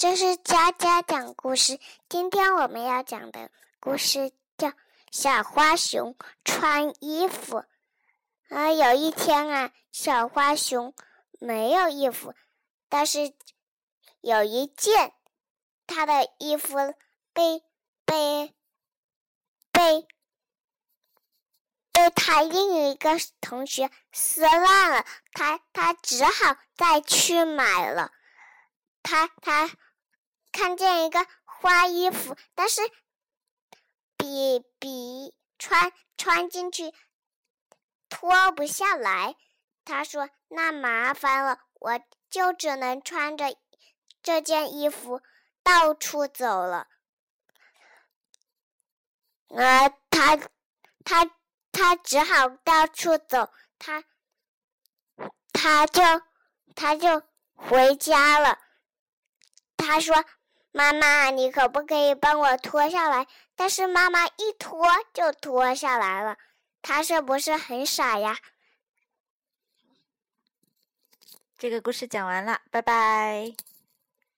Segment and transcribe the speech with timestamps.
[0.00, 1.78] 这是佳佳讲故事。
[2.08, 3.50] 今天我们要讲的
[3.80, 4.68] 故事叫
[5.10, 7.58] 《小花熊穿衣服》。
[8.48, 10.94] 啊，有一天啊，小花熊
[11.38, 12.32] 没有衣服，
[12.88, 13.34] 但是
[14.22, 15.12] 有一件，
[15.86, 16.76] 他的衣服
[17.34, 17.62] 被
[18.06, 18.54] 被
[19.70, 20.08] 被
[21.92, 23.10] 被他另一个
[23.42, 25.04] 同学撕烂了，
[25.34, 28.10] 他他只好再去买了。
[29.02, 29.70] 他他。
[30.52, 32.80] 看见一个花衣服，但是
[34.16, 36.92] 比比穿穿进去
[38.08, 39.36] 脱不下来。
[39.84, 43.56] 他说：“那麻烦了，我就只能穿着
[44.22, 45.22] 这件衣服
[45.62, 46.88] 到处走了。”
[49.48, 50.36] 呃，他
[51.04, 51.30] 他
[51.72, 54.04] 他只好到处走，他
[55.52, 56.02] 他就
[56.74, 57.22] 他就
[57.54, 58.58] 回家了。
[59.76, 60.24] 他说。
[60.72, 63.26] 妈妈，你可不可以帮我脱下来？
[63.56, 66.36] 但是妈妈一脱就脱下来了，
[66.80, 68.38] 她是不是很傻呀？
[71.58, 73.54] 这个故事讲完了，拜拜。